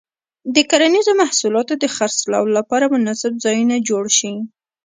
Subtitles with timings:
[0.55, 4.33] د کرنیزو محصولاتو د خرڅلاو لپاره مناسب ځایونه جوړ شي.